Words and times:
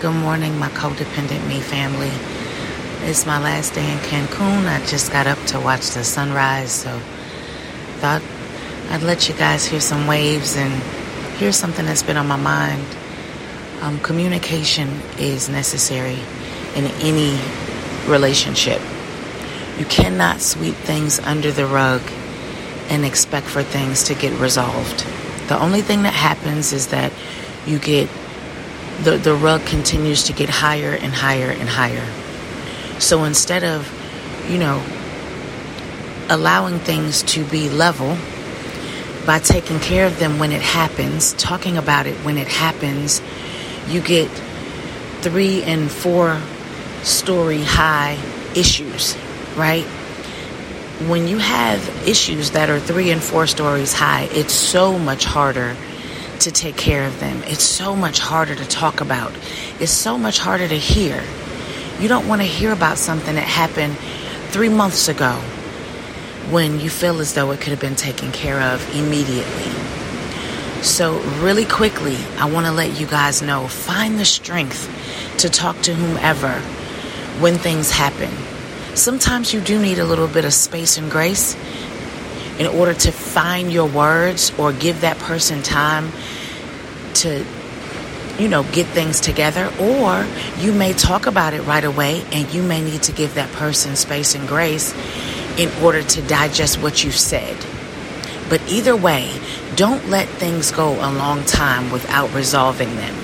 Good 0.00 0.14
morning, 0.14 0.56
my 0.60 0.68
codependent 0.68 1.48
me 1.48 1.58
family. 1.58 2.12
It's 3.10 3.26
my 3.26 3.40
last 3.40 3.74
day 3.74 3.90
in 3.90 3.98
Cancun. 3.98 4.68
I 4.68 4.78
just 4.86 5.10
got 5.10 5.26
up 5.26 5.44
to 5.46 5.58
watch 5.58 5.90
the 5.90 6.04
sunrise, 6.04 6.70
so 6.70 7.00
thought 7.98 8.22
I'd 8.90 9.02
let 9.02 9.28
you 9.28 9.34
guys 9.34 9.66
hear 9.66 9.80
some 9.80 10.06
waves 10.06 10.54
and 10.56 10.72
hear 11.38 11.50
something 11.50 11.84
that's 11.84 12.04
been 12.04 12.16
on 12.16 12.28
my 12.28 12.36
mind. 12.36 12.86
Um, 13.80 13.98
communication 13.98 14.88
is 15.18 15.48
necessary 15.48 16.20
in 16.76 16.84
any 17.02 17.36
relationship. 18.06 18.80
You 19.80 19.84
cannot 19.86 20.40
sweep 20.40 20.76
things 20.76 21.18
under 21.18 21.50
the 21.50 21.66
rug 21.66 22.02
and 22.88 23.04
expect 23.04 23.48
for 23.48 23.64
things 23.64 24.04
to 24.04 24.14
get 24.14 24.32
resolved. 24.38 25.00
The 25.48 25.58
only 25.60 25.82
thing 25.82 26.04
that 26.04 26.14
happens 26.14 26.72
is 26.72 26.86
that 26.88 27.12
you 27.66 27.80
get 27.80 28.08
the, 29.02 29.16
the 29.16 29.34
rug 29.34 29.64
continues 29.64 30.24
to 30.24 30.32
get 30.32 30.48
higher 30.48 30.92
and 30.92 31.12
higher 31.12 31.50
and 31.50 31.68
higher. 31.68 32.04
So 33.00 33.24
instead 33.24 33.62
of, 33.62 33.88
you 34.50 34.58
know, 34.58 34.82
allowing 36.28 36.78
things 36.78 37.22
to 37.22 37.44
be 37.44 37.68
level 37.68 38.16
by 39.24 39.38
taking 39.38 39.78
care 39.78 40.06
of 40.06 40.18
them 40.18 40.38
when 40.38 40.52
it 40.52 40.62
happens, 40.62 41.32
talking 41.34 41.76
about 41.76 42.06
it 42.06 42.16
when 42.24 42.38
it 42.38 42.48
happens, 42.48 43.22
you 43.88 44.00
get 44.00 44.28
three 45.20 45.62
and 45.62 45.90
four 45.90 46.40
story 47.02 47.62
high 47.62 48.18
issues, 48.56 49.16
right? 49.56 49.84
When 51.06 51.28
you 51.28 51.38
have 51.38 52.08
issues 52.08 52.50
that 52.52 52.70
are 52.70 52.80
three 52.80 53.10
and 53.10 53.22
four 53.22 53.46
stories 53.46 53.92
high, 53.92 54.28
it's 54.32 54.52
so 54.52 54.98
much 54.98 55.24
harder 55.24 55.76
to 56.40 56.50
take 56.50 56.76
care 56.76 57.06
of 57.06 57.20
them. 57.20 57.42
It's 57.44 57.64
so 57.64 57.94
much 57.96 58.18
harder 58.18 58.54
to 58.54 58.64
talk 58.66 59.00
about. 59.00 59.32
It's 59.80 59.92
so 59.92 60.18
much 60.18 60.38
harder 60.38 60.68
to 60.68 60.78
hear. 60.78 61.22
You 62.00 62.08
don't 62.08 62.28
want 62.28 62.42
to 62.42 62.46
hear 62.46 62.72
about 62.72 62.98
something 62.98 63.34
that 63.34 63.44
happened 63.44 63.96
three 64.50 64.68
months 64.68 65.08
ago 65.08 65.32
when 66.50 66.80
you 66.80 66.90
feel 66.90 67.20
as 67.20 67.34
though 67.34 67.50
it 67.50 67.60
could 67.60 67.70
have 67.70 67.80
been 67.80 67.96
taken 67.96 68.32
care 68.32 68.60
of 68.60 68.94
immediately. 68.94 69.70
So, 70.82 71.18
really 71.40 71.64
quickly, 71.64 72.16
I 72.38 72.50
want 72.50 72.66
to 72.66 72.72
let 72.72 72.98
you 73.00 73.06
guys 73.06 73.42
know 73.42 73.66
find 73.66 74.18
the 74.18 74.24
strength 74.24 74.88
to 75.38 75.50
talk 75.50 75.80
to 75.82 75.94
whomever 75.94 76.60
when 77.40 77.54
things 77.56 77.90
happen 77.90 78.30
sometimes 78.98 79.54
you 79.54 79.60
do 79.60 79.80
need 79.80 79.98
a 79.98 80.04
little 80.04 80.26
bit 80.26 80.44
of 80.44 80.52
space 80.52 80.98
and 80.98 81.10
grace 81.10 81.56
in 82.58 82.66
order 82.66 82.92
to 82.92 83.12
find 83.12 83.72
your 83.72 83.88
words 83.88 84.52
or 84.58 84.72
give 84.72 85.02
that 85.02 85.16
person 85.18 85.62
time 85.62 86.10
to 87.18 87.44
you 88.38 88.48
know 88.48 88.62
get 88.72 88.86
things 88.86 89.20
together 89.20 89.72
or 89.80 90.26
you 90.58 90.72
may 90.72 90.92
talk 90.92 91.26
about 91.26 91.54
it 91.54 91.62
right 91.62 91.84
away 91.84 92.24
and 92.32 92.52
you 92.54 92.62
may 92.62 92.82
need 92.82 93.02
to 93.02 93.12
give 93.12 93.34
that 93.34 93.50
person 93.52 93.96
space 93.96 94.34
and 94.34 94.46
grace 94.46 94.94
in 95.58 95.70
order 95.82 96.02
to 96.02 96.22
digest 96.22 96.80
what 96.80 97.02
you've 97.02 97.16
said. 97.16 97.56
But 98.48 98.62
either 98.70 98.96
way 98.96 99.32
don't 99.74 100.08
let 100.08 100.28
things 100.28 100.70
go 100.70 100.92
a 100.94 101.10
long 101.12 101.44
time 101.44 101.90
without 101.90 102.32
resolving 102.34 102.94
them. 102.96 103.14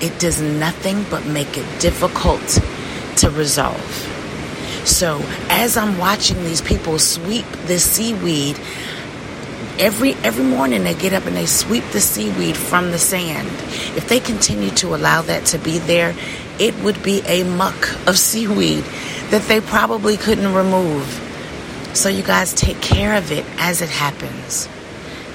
It 0.00 0.18
does 0.18 0.40
nothing 0.40 1.04
but 1.10 1.26
make 1.26 1.56
it 1.56 1.80
difficult 1.80 2.60
to 3.16 3.30
resolve. 3.30 4.12
So 4.84 5.20
as 5.48 5.76
I'm 5.76 5.98
watching 5.98 6.42
these 6.44 6.60
people 6.60 6.98
sweep 6.98 7.46
the 7.66 7.78
seaweed, 7.78 8.58
every 9.78 10.14
every 10.24 10.44
morning 10.44 10.84
they 10.84 10.94
get 10.94 11.12
up 11.12 11.26
and 11.26 11.36
they 11.36 11.46
sweep 11.46 11.84
the 11.92 12.00
seaweed 12.00 12.56
from 12.56 12.90
the 12.90 12.98
sand. 12.98 13.48
If 13.96 14.08
they 14.08 14.20
continue 14.20 14.70
to 14.70 14.94
allow 14.94 15.22
that 15.22 15.46
to 15.46 15.58
be 15.58 15.78
there, 15.78 16.14
it 16.58 16.74
would 16.82 17.02
be 17.02 17.22
a 17.26 17.44
muck 17.44 17.92
of 18.06 18.18
seaweed 18.18 18.84
that 19.30 19.42
they 19.42 19.60
probably 19.60 20.16
couldn't 20.16 20.54
remove. 20.54 21.22
So 21.94 22.08
you 22.08 22.22
guys 22.22 22.52
take 22.52 22.80
care 22.80 23.16
of 23.16 23.32
it 23.32 23.44
as 23.58 23.82
it 23.82 23.90
happens. 23.90 24.68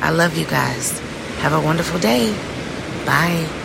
I 0.00 0.10
love 0.10 0.36
you 0.36 0.46
guys. 0.46 0.98
Have 1.38 1.52
a 1.52 1.60
wonderful 1.60 1.98
day. 1.98 2.32
Bye. 3.04 3.57